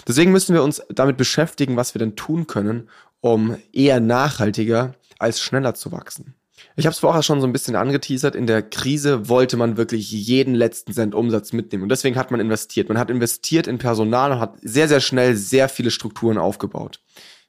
Deswegen 0.08 0.32
müssen 0.32 0.54
wir 0.54 0.64
uns 0.64 0.82
damit 0.90 1.18
beschäftigen, 1.18 1.76
was 1.76 1.94
wir 1.94 2.00
denn 2.00 2.16
tun 2.16 2.48
können, 2.48 2.90
um 3.26 3.58
eher 3.74 4.00
nachhaltiger 4.00 4.94
als 5.18 5.42
schneller 5.42 5.74
zu 5.74 5.92
wachsen. 5.92 6.36
Ich 6.76 6.86
habe 6.86 6.92
es 6.94 7.00
vorher 7.00 7.24
schon 7.24 7.42
so 7.42 7.48
ein 7.48 7.54
bisschen 7.54 7.76
angeteasert. 7.76 8.36
In 8.36 8.46
der 8.46 8.62
Krise 8.62 9.28
wollte 9.28 9.58
man 9.58 9.78
wirklich 9.78 10.12
jeden 10.12 10.54
letzten 10.54 10.94
Cent 10.94 11.16
Umsatz 11.16 11.52
mitnehmen. 11.52 11.82
Und 11.82 11.90
deswegen 11.90 12.18
hat 12.18 12.30
man 12.30 12.40
investiert. 12.40 12.88
Man 12.88 13.00
hat 13.00 13.10
investiert 13.10 13.66
in 13.66 13.80
Personal 13.80 14.34
und 14.34 14.40
hat 14.40 14.58
sehr, 14.62 14.88
sehr 14.88 15.00
schnell 15.00 15.36
sehr 15.36 15.70
viele 15.70 15.90
Strukturen 15.90 16.38
aufgebaut. 16.38 17.00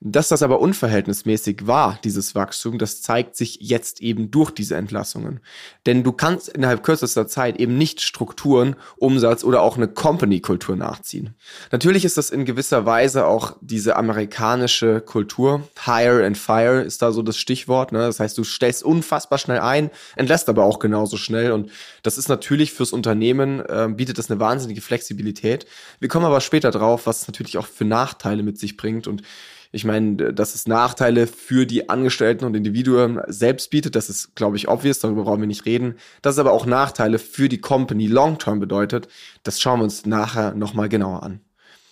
Dass 0.09 0.29
das 0.29 0.45
aber 0.45 0.61
unverhältnismäßig 0.61 1.67
war, 1.67 1.99
dieses 2.05 2.37
Wachstum, 2.37 2.79
das 2.79 3.03
zeigt 3.03 3.35
sich 3.35 3.59
jetzt 3.61 4.01
eben 4.01 4.31
durch 4.31 4.53
diese 4.53 4.77
Entlassungen. 4.77 5.41
Denn 5.85 6.05
du 6.05 6.13
kannst 6.13 6.49
innerhalb 6.49 6.85
kürzester 6.85 7.27
Zeit 7.27 7.57
eben 7.57 7.77
nicht 7.77 8.01
Strukturen, 8.01 8.77
Umsatz 8.99 9.43
oder 9.43 9.63
auch 9.63 9.77
eine 9.77 9.89
Company-Kultur 9.89 10.77
nachziehen. 10.77 11.35
Natürlich 11.73 12.05
ist 12.05 12.17
das 12.17 12.31
in 12.31 12.45
gewisser 12.45 12.87
Weise 12.87 13.27
auch 13.27 13.57
diese 13.61 13.97
amerikanische 13.97 15.01
Kultur. 15.01 15.69
Hire 15.85 16.25
and 16.25 16.39
fire 16.39 16.83
ist 16.83 17.03
da 17.03 17.11
so 17.11 17.23
das 17.23 17.37
Stichwort. 17.37 17.91
Ne? 17.91 17.99
Das 17.99 18.21
heißt, 18.21 18.39
du 18.39 18.45
stellst 18.45 18.85
unfassbar 18.85 19.41
schnell 19.41 19.59
ein, 19.59 19.91
entlässt 20.15 20.49
aber 20.49 20.63
auch 20.63 20.79
genauso 20.79 21.17
schnell. 21.17 21.51
Und 21.51 21.73
das 22.05 22.17
ist 22.17 22.29
natürlich 22.29 22.73
fürs 22.73 22.93
Unternehmen, 22.93 23.59
äh, 23.59 23.89
bietet 23.91 24.19
das 24.19 24.31
eine 24.31 24.39
wahnsinnige 24.39 24.83
Flexibilität. 24.83 25.67
Wir 25.99 26.09
kommen 26.09 26.27
aber 26.27 26.41
später 26.41 26.71
drauf, 26.71 27.07
was 27.07 27.23
es 27.23 27.27
natürlich 27.27 27.59
auch 27.59 27.67
für 27.67 27.85
Nachteile 27.85 28.45
mit 28.45 28.57
sich 28.57 28.77
bringt. 28.77 29.09
Und 29.09 29.23
ich 29.73 29.85
meine, 29.85 30.33
dass 30.33 30.55
es 30.55 30.67
Nachteile 30.67 31.27
für 31.27 31.67
die 31.67 31.89
Angestellten 31.89 32.45
und 32.45 32.55
Individuen 32.55 33.21
selbst 33.27 33.71
bietet, 33.71 33.97
das 33.97 34.09
ist, 34.09 34.35
glaube 34.35 34.57
ich, 34.57 34.69
obvious, 34.69 35.01
darüber 35.01 35.25
brauchen 35.25 35.41
wir 35.41 35.47
nicht 35.47 35.67
reden. 35.67 35.97
Dass 36.23 36.35
es 36.35 36.39
aber 36.39 36.53
auch 36.53 36.67
Nachteile 36.67 37.19
für 37.19 37.49
die 37.49 37.61
Company 37.61 38.07
long-term 38.07 38.61
bedeutet, 38.61 39.09
das 39.43 39.61
schauen 39.61 39.81
wir 39.81 39.85
uns 39.85 40.07
nachher 40.07 40.55
nochmal 40.55 40.89
genauer 40.89 41.23
an. 41.23 41.41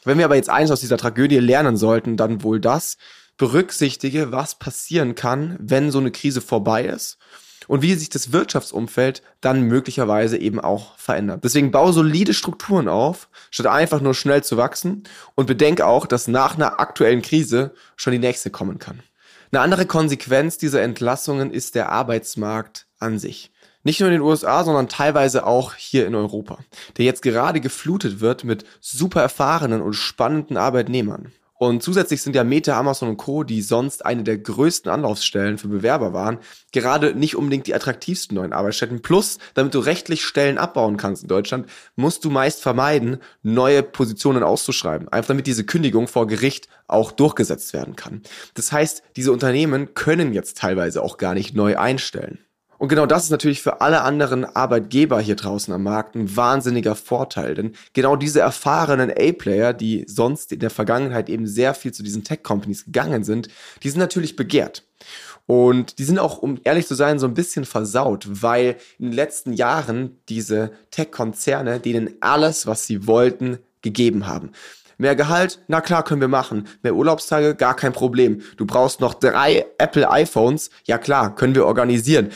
Wenn 0.04 0.18
wir 0.18 0.24
aber 0.26 0.36
jetzt 0.36 0.50
eins 0.50 0.70
aus 0.70 0.80
dieser 0.80 0.98
Tragödie 0.98 1.38
lernen 1.38 1.76
sollten, 1.76 2.16
dann 2.16 2.42
wohl 2.42 2.60
das, 2.60 2.96
berücksichtige, 3.36 4.30
was 4.32 4.58
passieren 4.58 5.14
kann, 5.14 5.56
wenn 5.58 5.90
so 5.90 5.98
eine 5.98 6.12
Krise 6.12 6.40
vorbei 6.40 6.84
ist 6.84 7.18
und 7.68 7.82
wie 7.82 7.94
sich 7.94 8.08
das 8.08 8.32
Wirtschaftsumfeld 8.32 9.22
dann 9.40 9.62
möglicherweise 9.62 10.38
eben 10.38 10.60
auch 10.60 10.96
verändert. 10.98 11.44
Deswegen 11.44 11.70
baue 11.70 11.92
solide 11.92 12.34
Strukturen 12.34 12.88
auf, 12.88 13.28
statt 13.50 13.66
einfach 13.66 14.00
nur 14.00 14.14
schnell 14.14 14.42
zu 14.42 14.56
wachsen 14.56 15.04
und 15.34 15.46
bedenke 15.46 15.86
auch, 15.86 16.06
dass 16.06 16.28
nach 16.28 16.54
einer 16.54 16.80
aktuellen 16.80 17.22
Krise 17.22 17.72
schon 17.96 18.12
die 18.12 18.18
nächste 18.18 18.50
kommen 18.50 18.78
kann. 18.78 19.00
Eine 19.52 19.60
andere 19.60 19.86
Konsequenz 19.86 20.58
dieser 20.58 20.82
Entlassungen 20.82 21.52
ist 21.52 21.74
der 21.74 21.90
Arbeitsmarkt 21.90 22.86
an 22.98 23.18
sich. 23.18 23.52
Nicht 23.84 24.00
nur 24.00 24.08
in 24.08 24.14
den 24.14 24.22
USA, 24.22 24.64
sondern 24.64 24.88
teilweise 24.88 25.46
auch 25.46 25.74
hier 25.74 26.06
in 26.06 26.14
Europa, 26.14 26.58
der 26.96 27.04
jetzt 27.04 27.20
gerade 27.22 27.60
geflutet 27.60 28.20
wird 28.20 28.42
mit 28.42 28.64
super 28.80 29.20
erfahrenen 29.20 29.82
und 29.82 29.92
spannenden 29.92 30.56
Arbeitnehmern. 30.56 31.32
Und 31.64 31.82
zusätzlich 31.82 32.20
sind 32.20 32.36
ja 32.36 32.44
Meta, 32.44 32.78
Amazon 32.78 33.08
und 33.08 33.16
Co., 33.16 33.42
die 33.42 33.62
sonst 33.62 34.04
eine 34.04 34.22
der 34.22 34.36
größten 34.36 34.90
Anlaufstellen 34.92 35.56
für 35.56 35.68
Bewerber 35.68 36.12
waren, 36.12 36.38
gerade 36.72 37.14
nicht 37.14 37.36
unbedingt 37.36 37.66
die 37.66 37.74
attraktivsten 37.74 38.34
neuen 38.34 38.52
Arbeitsstätten. 38.52 39.00
Plus, 39.00 39.38
damit 39.54 39.72
du 39.72 39.78
rechtlich 39.78 40.24
Stellen 40.24 40.58
abbauen 40.58 40.98
kannst 40.98 41.22
in 41.22 41.28
Deutschland, 41.28 41.66
musst 41.96 42.22
du 42.26 42.30
meist 42.30 42.60
vermeiden, 42.60 43.18
neue 43.42 43.82
Positionen 43.82 44.42
auszuschreiben. 44.42 45.08
Einfach 45.08 45.28
damit 45.28 45.46
diese 45.46 45.64
Kündigung 45.64 46.06
vor 46.06 46.26
Gericht 46.26 46.68
auch 46.86 47.12
durchgesetzt 47.12 47.72
werden 47.72 47.96
kann. 47.96 48.22
Das 48.52 48.70
heißt, 48.70 49.02
diese 49.16 49.32
Unternehmen 49.32 49.94
können 49.94 50.34
jetzt 50.34 50.58
teilweise 50.58 51.02
auch 51.02 51.16
gar 51.16 51.32
nicht 51.32 51.54
neu 51.54 51.78
einstellen. 51.78 52.43
Und 52.78 52.88
genau 52.88 53.06
das 53.06 53.24
ist 53.24 53.30
natürlich 53.30 53.62
für 53.62 53.80
alle 53.80 54.02
anderen 54.02 54.44
Arbeitgeber 54.44 55.20
hier 55.20 55.36
draußen 55.36 55.72
am 55.72 55.82
Markt 55.82 56.14
ein 56.14 56.36
wahnsinniger 56.36 56.94
Vorteil. 56.94 57.54
Denn 57.54 57.72
genau 57.92 58.16
diese 58.16 58.40
erfahrenen 58.40 59.10
A-Player, 59.10 59.72
die 59.72 60.04
sonst 60.06 60.52
in 60.52 60.60
der 60.60 60.70
Vergangenheit 60.70 61.28
eben 61.28 61.46
sehr 61.46 61.74
viel 61.74 61.92
zu 61.92 62.02
diesen 62.02 62.24
Tech-Companies 62.24 62.86
gegangen 62.86 63.24
sind, 63.24 63.48
die 63.82 63.90
sind 63.90 64.00
natürlich 64.00 64.36
begehrt. 64.36 64.84
Und 65.46 65.98
die 65.98 66.04
sind 66.04 66.18
auch, 66.18 66.38
um 66.38 66.58
ehrlich 66.64 66.86
zu 66.86 66.94
sein, 66.94 67.18
so 67.18 67.26
ein 67.26 67.34
bisschen 67.34 67.64
versaut, 67.64 68.26
weil 68.28 68.76
in 68.98 69.06
den 69.06 69.12
letzten 69.12 69.52
Jahren 69.52 70.18
diese 70.28 70.72
Tech-Konzerne 70.90 71.80
denen 71.80 72.14
alles, 72.20 72.66
was 72.66 72.86
sie 72.86 73.06
wollten, 73.06 73.58
gegeben 73.82 74.26
haben. 74.26 74.52
Mehr 74.98 75.16
Gehalt? 75.16 75.60
Na 75.68 75.80
klar, 75.80 76.04
können 76.04 76.20
wir 76.20 76.28
machen. 76.28 76.68
Mehr 76.82 76.94
Urlaubstage? 76.94 77.54
Gar 77.54 77.74
kein 77.74 77.92
Problem. 77.92 78.42
Du 78.56 78.66
brauchst 78.66 79.00
noch 79.00 79.14
drei 79.14 79.66
Apple 79.78 80.10
iPhones? 80.10 80.70
Ja 80.84 80.98
klar, 80.98 81.34
können 81.34 81.54
wir 81.54 81.66
organisieren. 81.66 82.30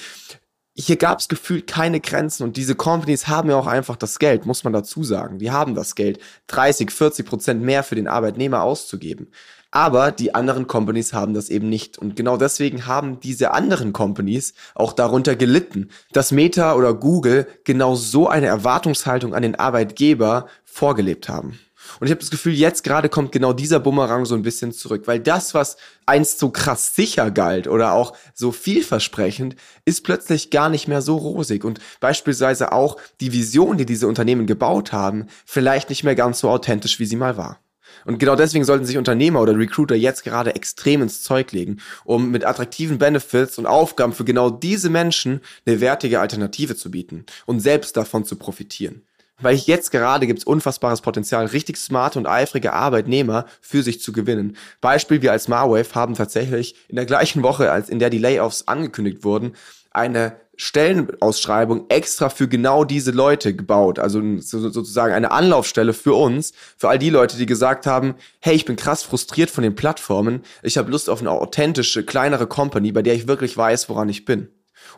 Hier 0.81 0.97
gab 0.97 1.19
es 1.19 1.27
gefühlt 1.27 1.67
keine 1.67 1.99
Grenzen 1.99 2.45
und 2.45 2.57
diese 2.57 2.77
Companies 2.77 3.27
haben 3.27 3.51
ja 3.51 3.57
auch 3.57 3.67
einfach 3.67 3.97
das 3.97 4.21
Geld, 4.21 4.47
muss 4.47 4.63
man 4.63 4.73
dazu 4.73 5.03
sagen. 5.03 5.41
Die 5.41 5.51
haben 5.51 5.75
das 5.75 5.97
Geld, 5.97 6.21
30, 6.47 6.93
40 6.93 7.27
Prozent 7.27 7.63
mehr 7.63 7.83
für 7.83 7.97
den 7.97 8.07
Arbeitnehmer 8.07 8.63
auszugeben. 8.63 9.33
Aber 9.71 10.13
die 10.13 10.35
anderen 10.35 10.67
Companies 10.67 11.13
haben 11.13 11.35
das 11.35 11.51
eben 11.51 11.69
nicht. 11.69 11.99
Und 11.99 12.17
genau 12.17 12.37
deswegen 12.37 12.87
haben 12.87 13.21
diese 13.21 13.51
anderen 13.51 13.93
Companies 13.93 14.55
auch 14.75 14.93
darunter 14.93 15.37
gelitten, 15.37 15.91
dass 16.13 16.33
Meta 16.33 16.75
oder 16.75 16.95
Google 16.95 17.47
genau 17.65 17.95
so 17.95 18.29
eine 18.29 18.47
Erwartungshaltung 18.47 19.35
an 19.35 19.43
den 19.43 19.57
Arbeitgeber 19.57 20.47
vorgelebt 20.65 21.29
haben. 21.29 21.59
Und 22.01 22.07
ich 22.07 22.11
habe 22.11 22.21
das 22.21 22.31
Gefühl, 22.31 22.53
jetzt 22.53 22.85
gerade 22.85 23.09
kommt 23.09 23.33
genau 23.33 23.53
dieser 23.53 23.81
Bumerang 23.81 24.25
so 24.25 24.35
ein 24.35 24.43
bisschen 24.43 24.73
zurück, 24.73 25.03
weil 25.07 25.21
das, 25.21 25.55
was 25.55 25.77
einst 26.07 26.39
so 26.39 26.51
krass 26.51 26.95
sicher 26.95 27.31
galt 27.31 27.69
oder 27.69 27.93
auch 27.93 28.15
so 28.35 28.53
vielversprechend, 28.53 29.57
ist 29.85 30.05
plötzlich 30.05 30.51
gar 30.51 30.69
nicht 30.69 30.89
mehr 30.89 31.03
so 31.03 31.17
rosig 31.17 31.65
und 31.65 31.81
beispielsweise 32.01 32.73
auch 32.73 32.97
die 33.21 33.33
Vision, 33.33 33.77
die 33.77 33.87
diese 33.87 34.09
Unternehmen 34.09 34.47
gebaut 34.47 34.93
haben, 34.93 35.27
vielleicht 35.45 35.89
nicht 35.89 36.05
mehr 36.05 36.15
ganz 36.15 36.41
so 36.41 36.49
authentisch, 36.49 36.99
wie 36.99 37.07
sie 37.07 37.17
mal 37.17 37.37
war. 37.37 37.61
Und 38.05 38.19
genau 38.19 38.37
deswegen 38.37 38.65
sollten 38.65 38.85
sich 38.85 38.97
Unternehmer 38.97 39.41
oder 39.41 39.57
Recruiter 39.57 39.95
jetzt 39.95 40.25
gerade 40.25 40.55
extrem 40.55 41.03
ins 41.03 41.23
Zeug 41.23 41.53
legen, 41.53 41.79
um 42.05 42.31
mit 42.31 42.45
attraktiven 42.45 42.99
Benefits 42.99 43.59
und 43.59 43.67
Aufgaben 43.67 44.13
für 44.13 44.25
genau 44.25 44.51
diese 44.51 44.91
Menschen 44.91 45.41
eine 45.67 45.81
wertige 45.81 46.21
Alternative 46.21 46.77
zu 46.77 46.91
bieten 46.91 47.25
und 47.47 47.61
selbst 47.61 47.97
davon 47.97 48.25
zu 48.25 48.37
profitieren. 48.37 49.03
Weil 49.41 49.57
jetzt 49.57 49.91
gerade 49.91 50.27
gibt 50.27 50.41
es 50.41 50.45
unfassbares 50.45 51.01
Potenzial, 51.01 51.47
richtig 51.47 51.77
smarte 51.77 52.19
und 52.19 52.27
eifrige 52.27 52.73
Arbeitnehmer 52.73 53.47
für 53.61 53.83
sich 53.83 54.01
zu 54.01 54.13
gewinnen. 54.13 54.57
Beispiel, 54.81 55.23
wir 55.23 55.33
als 55.33 55.49
Marwave 55.49 55.95
haben 55.95 56.15
tatsächlich 56.15 56.75
in 56.89 56.97
der 56.97 57.07
gleichen 57.07 57.43
Woche, 57.43 57.71
als 57.71 57.89
in 57.89 57.99
der 57.99 58.11
die 58.11 58.19
Layoffs 58.19 58.67
angekündigt 58.67 59.23
wurden, 59.23 59.53
eine 59.93 60.37
Stellenausschreibung 60.57 61.87
extra 61.89 62.31
für 62.31 62.49
genau 62.49 62.83
diese 62.83 63.13
Leute 63.13 63.55
gebaut. 63.55 64.01
Also 64.01 64.21
sozusagen 64.41 65.15
eine 65.15 65.31
Anlaufstelle 65.31 65.93
für 65.95 66.15
uns, 66.15 66.53
für 66.77 66.89
all 66.89 66.99
die 66.99 67.11
Leute, 67.11 67.37
die 67.37 67.47
gesagt 67.47 67.87
haben, 67.87 68.17
hey, 68.41 68.57
ich 68.57 68.65
bin 68.65 68.75
krass 68.75 69.05
frustriert 69.05 69.51
von 69.51 69.63
den 69.63 69.77
Plattformen, 69.77 70.43
ich 70.63 70.77
habe 70.77 70.91
Lust 70.91 71.09
auf 71.09 71.21
eine 71.21 71.31
authentische, 71.31 72.05
kleinere 72.05 72.49
Company, 72.49 72.91
bei 72.91 73.03
der 73.03 73.15
ich 73.15 73.29
wirklich 73.29 73.57
weiß, 73.57 73.89
woran 73.89 74.09
ich 74.09 74.25
bin. 74.25 74.49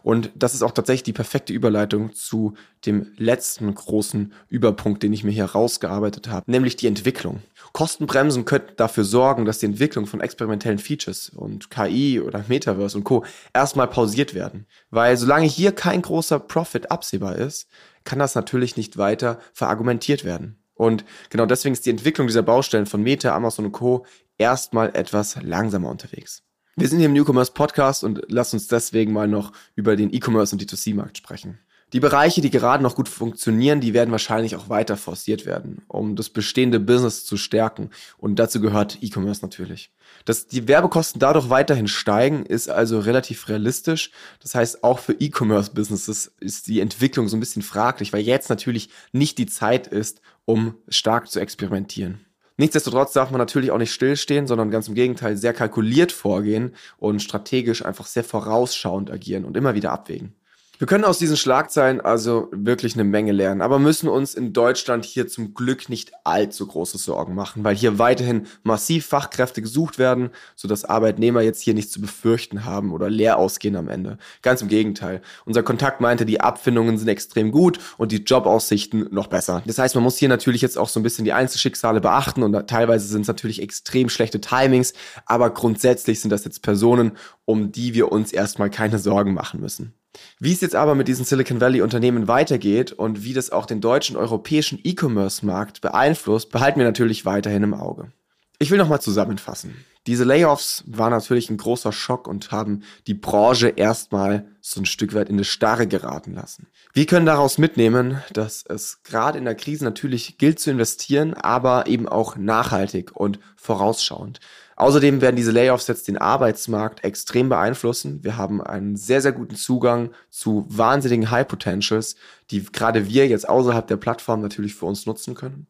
Und 0.03 0.31
das 0.35 0.55
ist 0.55 0.63
auch 0.63 0.73
tatsächlich 0.73 1.03
die 1.03 1.13
perfekte 1.13 1.53
Überleitung 1.53 2.13
zu 2.15 2.55
dem 2.87 3.13
letzten 3.17 3.75
großen 3.75 4.33
Überpunkt, 4.49 5.03
den 5.03 5.13
ich 5.13 5.25
mir 5.25 5.31
hier 5.31 5.45
rausgearbeitet 5.45 6.29
habe, 6.29 6.51
nämlich 6.51 6.77
die 6.77 6.87
Entwicklung. 6.87 7.43
Kostenbremsen 7.73 8.45
könnten 8.45 8.73
dafür 8.77 9.05
sorgen, 9.05 9.45
dass 9.45 9.59
die 9.59 9.67
Entwicklung 9.67 10.07
von 10.07 10.21
experimentellen 10.21 10.79
Features 10.79 11.31
und 11.31 11.71
KI 11.71 12.21
oder 12.21 12.45
Metaverse 12.49 12.97
und 12.97 13.05
Co. 13.05 13.25
erstmal 13.53 13.89
pausiert 13.89 14.35
werden. 14.35 14.67
Weil 14.91 15.17
solange 15.17 15.47
hier 15.47 15.73
kein 15.73 16.03
großer 16.03 16.41
Profit 16.41 16.91
absehbar 16.91 17.37
ist, 17.37 17.69
kann 18.05 18.19
das 18.19 18.35
natürlich 18.35 18.77
nicht 18.77 18.97
weiter 18.97 19.39
verargumentiert 19.53 20.25
werden. 20.25 20.57
Und 20.75 21.05
genau 21.29 21.45
deswegen 21.45 21.75
ist 21.75 21.85
die 21.85 21.91
Entwicklung 21.91 22.27
dieser 22.27 22.43
Baustellen 22.43 22.87
von 22.87 23.03
Meta, 23.03 23.37
Amazon 23.37 23.67
und 23.67 23.73
Co. 23.73 24.07
erstmal 24.39 24.97
etwas 24.97 25.37
langsamer 25.43 25.91
unterwegs. 25.91 26.43
Wir 26.81 26.89
sind 26.89 27.01
hier 27.01 27.09
im 27.09 27.13
Newcomers 27.13 27.51
Podcast 27.51 28.05
und 28.05 28.23
lass 28.29 28.55
uns 28.55 28.67
deswegen 28.67 29.13
mal 29.13 29.29
noch 29.29 29.53
über 29.75 29.97
den 29.97 30.15
E-Commerce 30.15 30.55
und 30.55 30.63
D2C-Markt 30.63 31.19
sprechen. 31.19 31.59
Die 31.93 32.01
Bereiche, 32.01 32.41
die 32.41 32.49
gerade 32.49 32.83
noch 32.83 32.95
gut 32.95 33.07
funktionieren, 33.07 33.83
die 33.83 33.93
werden 33.93 34.13
wahrscheinlich 34.13 34.57
auch 34.57 34.71
weiter 34.71 34.97
forciert 34.97 35.45
werden, 35.45 35.83
um 35.89 36.17
das 36.17 36.31
bestehende 36.31 36.81
Business 36.81 37.27
zu 37.27 37.37
stärken. 37.37 37.91
Und 38.17 38.39
dazu 38.39 38.63
gehört 38.63 38.97
E-Commerce 39.03 39.43
natürlich. 39.43 39.93
Dass 40.25 40.47
die 40.47 40.69
Werbekosten 40.69 41.19
dadurch 41.19 41.51
weiterhin 41.51 41.87
steigen, 41.87 42.47
ist 42.47 42.71
also 42.71 42.99
relativ 42.99 43.51
realistisch. 43.51 44.11
Das 44.41 44.55
heißt, 44.55 44.83
auch 44.83 45.01
für 45.01 45.13
E-Commerce-Businesses 45.13 46.33
ist 46.41 46.67
die 46.67 46.81
Entwicklung 46.81 47.29
so 47.29 47.37
ein 47.37 47.41
bisschen 47.41 47.61
fraglich, 47.61 48.15
weil 48.15 48.23
jetzt 48.23 48.49
natürlich 48.49 48.89
nicht 49.13 49.37
die 49.37 49.47
Zeit 49.47 49.87
ist, 49.87 50.23
um 50.47 50.77
stark 50.89 51.31
zu 51.31 51.41
experimentieren. 51.41 52.25
Nichtsdestotrotz 52.61 53.14
darf 53.14 53.31
man 53.31 53.38
natürlich 53.38 53.71
auch 53.71 53.79
nicht 53.79 53.90
stillstehen, 53.90 54.47
sondern 54.47 54.71
ganz 54.71 54.87
im 54.87 54.95
Gegenteil 54.95 55.35
sehr 55.35 55.55
kalkuliert 55.55 56.12
vorgehen 56.12 56.75
und 56.99 57.23
strategisch 57.23 57.83
einfach 57.83 58.05
sehr 58.05 58.23
vorausschauend 58.23 59.11
agieren 59.11 59.47
und 59.47 59.57
immer 59.57 59.75
wieder 59.75 59.93
abwägen. 59.93 60.35
Wir 60.81 60.87
können 60.87 61.05
aus 61.05 61.19
diesen 61.19 61.37
Schlagzeilen 61.37 62.01
also 62.01 62.49
wirklich 62.53 62.95
eine 62.95 63.05
Menge 63.05 63.33
lernen, 63.33 63.61
aber 63.61 63.79
müssen 63.79 64.09
uns 64.09 64.33
in 64.33 64.55
Deutschland 64.55 65.05
hier 65.05 65.29
zum 65.29 65.53
Glück 65.53 65.91
nicht 65.91 66.13
allzu 66.25 66.67
große 66.67 66.97
Sorgen 66.97 67.35
machen, 67.35 67.65
weil 67.65 67.77
hier 67.77 67.99
weiterhin 67.99 68.47
massiv 68.63 69.05
Fachkräfte 69.05 69.61
gesucht 69.61 69.99
werden, 69.99 70.31
sodass 70.57 70.87
Arbeitnehmer 70.87 71.43
jetzt 71.43 71.61
hier 71.61 71.75
nichts 71.75 71.93
zu 71.93 72.01
befürchten 72.01 72.65
haben 72.65 72.95
oder 72.95 73.11
leer 73.11 73.37
ausgehen 73.37 73.77
am 73.77 73.91
Ende. 73.91 74.17
Ganz 74.41 74.63
im 74.63 74.69
Gegenteil. 74.69 75.21
Unser 75.45 75.63
Kontakt 75.63 76.01
meinte, 76.01 76.25
die 76.25 76.41
Abfindungen 76.41 76.97
sind 76.97 77.09
extrem 77.09 77.53
gut 77.53 77.79
und 77.99 78.11
die 78.11 78.25
Jobaussichten 78.25 79.07
noch 79.11 79.27
besser. 79.27 79.63
Das 79.67 79.77
heißt, 79.77 79.95
man 79.97 80.05
muss 80.05 80.17
hier 80.17 80.31
natürlich 80.31 80.63
jetzt 80.63 80.79
auch 80.79 80.89
so 80.89 80.99
ein 80.99 81.03
bisschen 81.03 81.27
die 81.27 81.35
Einzelschicksale 81.35 82.01
beachten 82.01 82.43
und 82.43 82.55
teilweise 82.69 83.07
sind 83.07 83.21
es 83.21 83.29
natürlich 83.29 83.61
extrem 83.61 84.09
schlechte 84.09 84.41
Timings, 84.41 84.95
aber 85.27 85.51
grundsätzlich 85.51 86.23
sind 86.23 86.31
das 86.31 86.47
jetzt 86.47 86.63
Personen, 86.63 87.19
um 87.45 87.71
die 87.71 87.93
wir 87.93 88.11
uns 88.11 88.33
erstmal 88.33 88.71
keine 88.71 88.99
Sorgen 88.99 89.35
machen 89.35 89.61
müssen. 89.61 89.93
Wie 90.38 90.52
es 90.52 90.61
jetzt 90.61 90.75
aber 90.75 90.95
mit 90.95 91.09
diesen 91.09 91.25
Silicon 91.25 91.61
Valley 91.61 91.83
Unternehmen 91.83 92.29
weitergeht 92.29 92.93
und 92.93 93.25
wie 93.25 93.33
das 93.33 93.50
auch 93.50 93.67
den 93.67 93.81
deutschen 93.81 94.17
europäischen 94.17 94.81
E-Commerce-Markt 94.83 95.81
beeinflusst, 95.81 96.50
behalten 96.50 96.81
wir 96.81 96.87
natürlich 96.87 97.25
weiterhin 97.25 97.62
im 97.62 97.75
Auge. 97.75 98.12
Ich 98.59 98.71
will 98.71 98.79
nochmal 98.79 99.00
zusammenfassen. 99.00 99.85
Diese 100.07 100.25
Layoffs 100.25 100.83
waren 100.87 101.12
natürlich 101.12 101.50
ein 101.50 101.59
großer 101.59 101.93
Schock 101.93 102.26
und 102.26 102.50
haben 102.50 102.83
die 103.07 103.14
Branche 103.14 103.69
erstmal 103.69 104.49
so 104.61 104.81
ein 104.81 104.87
Stück 104.87 105.14
weit 105.14 105.29
in 105.29 105.37
eine 105.37 105.45
Starre 105.45 105.87
geraten 105.87 106.35
lassen. 106.35 106.69
Wir 106.95 107.07
können 107.07 107.26
daraus 107.26 107.59
mitnehmen, 107.59 108.23
dass 108.33 108.64
es 108.67 109.02
gerade 109.02 109.38
in 109.38 109.45
der 109.45 109.55
Krise 109.55 109.85
natürlich 109.85 110.38
gilt 110.38 110.59
zu 110.59 110.71
investieren, 110.71 111.35
aber 111.35 111.87
eben 111.87 112.09
auch 112.09 112.37
nachhaltig 112.37 113.14
und 113.14 113.38
vorausschauend. 113.57 114.40
Außerdem 114.81 115.21
werden 115.21 115.37
diese 115.37 115.51
Layoffs 115.51 115.89
jetzt 115.89 116.09
den 116.09 116.17
Arbeitsmarkt 116.17 117.05
extrem 117.05 117.51
beeinflussen. 117.51 118.25
Wir 118.25 118.39
haben 118.39 118.63
einen 118.63 118.97
sehr, 118.97 119.21
sehr 119.21 119.33
guten 119.33 119.55
Zugang 119.55 120.09
zu 120.31 120.65
wahnsinnigen 120.71 121.31
High 121.31 121.47
Potentials, 121.47 122.17
die 122.51 122.65
gerade 122.65 123.07
wir 123.07 123.29
jetzt 123.29 123.47
außerhalb 123.47 123.87
der 123.87 123.99
Plattform 123.99 124.41
natürlich 124.41 124.75
für 124.75 124.87
uns 124.87 125.05
nutzen 125.05 125.35
können. 125.35 125.67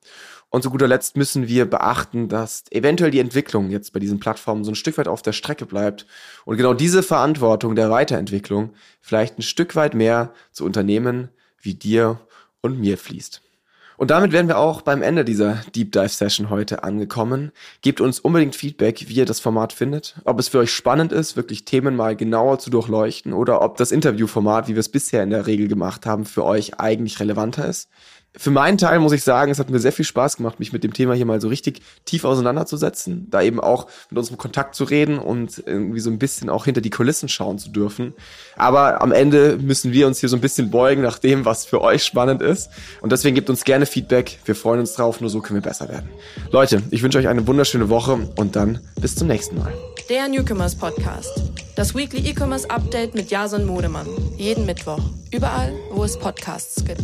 Und 0.49 0.63
zu 0.63 0.71
guter 0.71 0.87
Letzt 0.87 1.17
müssen 1.17 1.49
wir 1.49 1.69
beachten, 1.69 2.29
dass 2.29 2.63
eventuell 2.71 3.11
die 3.11 3.19
Entwicklung 3.19 3.71
jetzt 3.71 3.93
bei 3.93 3.99
diesen 3.99 4.21
Plattformen 4.21 4.63
so 4.63 4.71
ein 4.71 4.77
Stück 4.77 4.97
weit 4.97 5.09
auf 5.09 5.23
der 5.23 5.33
Strecke 5.33 5.67
bleibt 5.67 6.07
und 6.45 6.57
genau 6.57 6.73
diese 6.73 7.03
Verantwortung 7.03 7.75
der 7.75 7.91
Weiterentwicklung 7.91 8.75
vielleicht 9.01 9.41
ein 9.41 9.43
Stück 9.43 9.75
weit 9.75 9.95
mehr 9.95 10.33
zu 10.53 10.65
Unternehmen 10.65 11.31
wie 11.61 11.75
dir 11.75 12.21
und 12.61 12.79
mir 12.79 12.97
fließt. 12.97 13.43
Und 14.01 14.11
damit 14.11 14.33
wären 14.33 14.49
wir 14.49 14.57
auch 14.57 14.81
beim 14.81 15.03
Ende 15.03 15.27
dieser 15.27 15.57
Deep 15.75 15.93
Dive 15.93 16.09
Session 16.09 16.49
heute 16.49 16.85
angekommen. 16.85 17.53
Gebt 17.83 18.01
uns 18.01 18.19
unbedingt 18.19 18.57
Feedback, 18.57 19.11
wie 19.11 19.13
ihr 19.13 19.27
das 19.27 19.41
Format 19.41 19.75
findet, 19.75 20.15
ob 20.25 20.41
es 20.41 20.49
für 20.49 20.61
euch 20.61 20.73
spannend 20.73 21.13
ist, 21.13 21.37
wirklich 21.37 21.67
Themen 21.67 21.97
mal 21.97 22.17
genauer 22.17 22.61
zu 22.61 22.71
durchleuchten 22.71 23.35
oder 23.35 23.61
ob 23.61 23.77
das 23.77 23.93
Interviewformat, 23.93 24.69
wie 24.69 24.73
wir 24.73 24.81
es 24.81 24.89
bisher 24.89 25.23
in 25.23 25.29
der 25.29 25.47
Regel 25.47 25.69
gemacht 25.69 26.07
haben, 26.07 26.25
für 26.25 26.47
euch 26.47 26.81
eigentlich 26.81 27.21
relevanter 27.21 27.69
ist. 27.69 27.91
Für 28.37 28.53
meinen 28.53 28.79
Teil 28.79 29.01
muss 29.01 29.11
ich 29.11 29.25
sagen, 29.25 29.51
es 29.51 29.59
hat 29.59 29.71
mir 29.71 29.81
sehr 29.81 29.91
viel 29.91 30.05
Spaß 30.05 30.37
gemacht, 30.37 30.61
mich 30.61 30.73
mit 30.73 30.85
dem 30.85 30.93
Thema 30.93 31.15
hier 31.15 31.27
mal 31.27 31.41
so 31.41 31.49
richtig 31.49 31.83
tief 32.05 32.25
auseinanderzusetzen, 32.25 33.27
da 33.29 33.43
eben 33.43 33.59
auch 33.59 33.89
mit 34.09 34.19
unserem 34.19 34.39
Kontakt 34.39 34.77
zu 34.77 34.85
reden 34.85 35.19
und 35.19 35.61
irgendwie 35.67 35.99
so 35.99 36.11
ein 36.11 36.21
bisschen 36.21 36.49
auch 36.49 36.65
hinter 36.65 36.81
die 36.81 36.91
Kulissen 36.91 37.29
schauen 37.29 37.59
zu 37.59 37.71
dürfen. 37.71 38.15
Aber 38.57 39.03
am 39.03 39.11
Ende 39.11 39.59
müssen 39.61 39.93
wir 39.93 40.07
uns 40.07 40.21
hier 40.21 40.29
so 40.29 40.37
ein 40.37 40.41
bisschen 40.41 40.71
beugen 40.71 41.03
nach 41.03 41.19
dem, 41.19 41.45
was 41.45 41.65
für 41.65 41.81
euch 41.81 42.05
spannend 42.05 42.41
ist. 42.41 42.71
Und 43.01 43.11
deswegen 43.11 43.35
gebt 43.35 43.51
uns 43.51 43.65
gerne 43.65 43.85
Feedback. 43.85 44.39
Wir 44.45 44.55
freuen 44.55 44.79
uns 44.79 44.93
drauf, 44.93 45.21
nur 45.21 45.29
so 45.29 45.41
können 45.41 45.61
wir 45.61 45.69
besser 45.69 45.89
werden. 45.89 46.09
Leute, 46.53 46.85
ich 46.91 47.03
wünsche 47.03 47.19
euch 47.19 47.27
eine 47.27 47.47
wunderschöne 47.49 47.89
Woche 47.89 48.31
und 48.37 48.55
dann 48.55 48.79
bis 49.01 49.17
zum 49.17 49.27
nächsten 49.27 49.59
Mal. 49.59 49.73
Der 50.09 50.29
Newcomers 50.29 50.77
Podcast. 50.77 51.43
Das 51.75 51.97
Weekly 51.97 52.31
E-Commerce 52.31 52.71
Update 52.71 53.15
mit 53.15 53.29
Jason 53.29 53.65
Modemann. 53.67 54.07
Jeden 54.37 54.67
Mittwoch. 54.67 55.01
Überall, 55.33 55.73
wo 55.91 56.05
es 56.05 56.17
Podcasts 56.17 56.85
gibt. 56.85 57.03